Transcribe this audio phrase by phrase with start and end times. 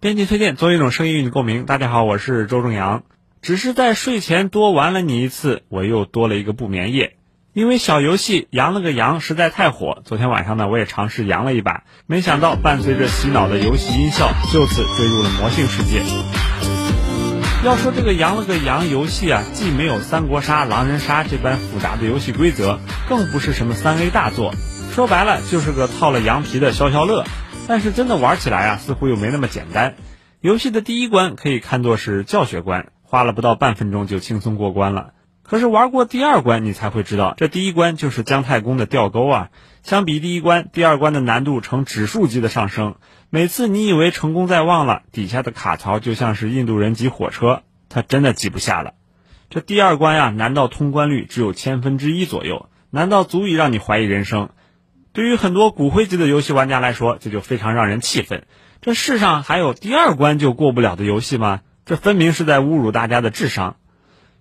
[0.00, 1.66] 编辑推荐，做一种声音与你共鸣。
[1.66, 3.02] 大家好，我是周正阳。
[3.42, 7.16] 只是在睡前多玩了你一次，我又多了一个不眠夜。
[7.52, 16.00] 因为小游戏羊了个羊实在太火，昨天晚上呢，我也尝试羊了一把，没想到伴随着洗脑的游戏音效，就此坠入了魔性世界。
[17.64, 22.78] 要说这个羊了个羊游戏啊，既没有三国杀、狼人杀这般复杂的游戏规则，
[23.08, 24.54] 更不是什么三 A 大作，
[24.94, 27.24] 说白了就是个套了羊皮的消消乐。
[27.68, 29.94] 但是真的玩起来啊，似乎又没那么简单。
[30.40, 35.12] 游戏的第一关可以看作是教学关，花了不到半分钟就轻松过关了。
[35.42, 39.50] 可是玩过第二关，你才会知道，这第一关就是姜太公的吊钩啊！
[39.82, 42.94] 相比第一关，第二关的难度呈指数级的上升。
[43.28, 48.94] 每次你以为成功在望了，底下的卡槽就像是印度人挤火车，他真的挤不下了。
[49.50, 52.70] 这第二关呀，难道通关率只有千分之一左右？
[52.88, 54.48] 难道足以让你怀疑人生？
[55.18, 58.44] 对于很多骨灰级的游戏玩家来说，这就非常让人气愤。
[58.80, 61.62] 这世上还有第二关就过不了的游戏吗？
[61.84, 63.78] 这分明是在侮辱大家的智商。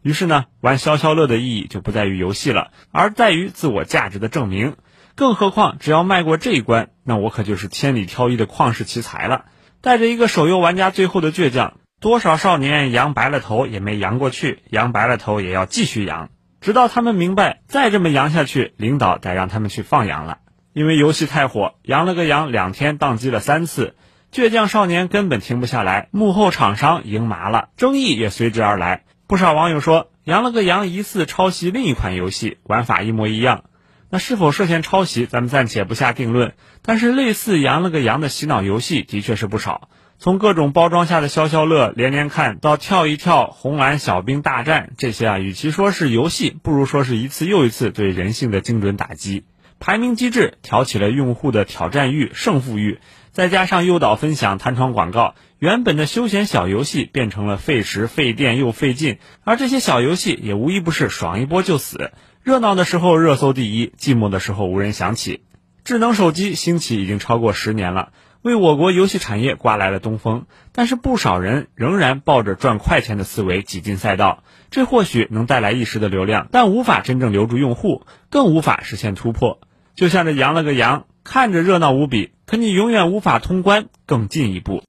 [0.03, 4.75] 于是呢，玩消消乐的意义就不在于游戏了，而在于自我价值的证明。
[5.15, 9.45] 更何况，只要迈过这一关，那我可就是千里挑一的旷世奇才了。
[9.81, 16.29] 带着一个手游玩家最后的倔强，多少少年扬白了头也没扬过去，扬白了头也要继续扬，
[16.61, 20.37] 直到他们明白，再这么扬下去，领导得让他们去放羊了。
[20.77, 23.95] 因为游戏太火，羊了个羊，两天宕机了三次，
[24.31, 29.01] 倔强少年根本停不下来，幕后厂商赢麻了，争议也随之而来。
[29.25, 33.63] 不少网友说，羊了个羊疑似抄袭另一款游戏，玩法一模一样。
[34.11, 36.53] 那是否涉嫌抄袭，咱们暂且不下定论。
[36.83, 39.89] 但是类似羊了个羊的洗脑游戏的确是不少，
[40.19, 49.43] 从各种包装下的消消乐、连连看到跳一跳、红蓝小兵大战这些啊，与其说是游戏，不如说是一次又一次对人性的精准打击。
[49.79, 52.99] 排名机制挑起了用户的挑战欲、胜负欲，
[53.31, 59.19] 再加上诱导分享、弹窗广告，原本的休闲小游戏变成了费时费电又费劲。
[59.43, 62.11] 而这些小游戏也无一不是爽一波就死，
[62.43, 65.43] 热闹的时候热搜第一，寂寞的时候无人想起。
[65.83, 68.11] 智能手机兴起已经超过十年了，
[68.41, 70.45] 为我国游戏产业刮来了东风。
[70.73, 79.59] 但是不少人仍然抱着赚快钱的思维挤进赛道，这或许能带来一时的流量，但无法真正留住用户，更无法实现突破。
[79.97, 84.83] 就像这羊了个羊，看着热闹无比，可你永远无法通关更进一步。